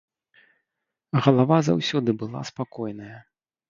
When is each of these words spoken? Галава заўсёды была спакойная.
Галава 1.27 1.61
заўсёды 1.71 2.19
была 2.25 2.39
спакойная. 2.55 3.17